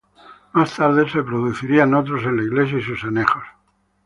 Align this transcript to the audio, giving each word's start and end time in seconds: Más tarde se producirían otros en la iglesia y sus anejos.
Más 0.53 0.75
tarde 0.77 1.07
se 1.07 1.21
producirían 1.21 1.93
otros 1.93 2.23
en 2.23 2.37
la 2.37 2.41
iglesia 2.41 2.79
y 2.79 2.81
sus 2.81 3.03
anejos. 3.03 3.43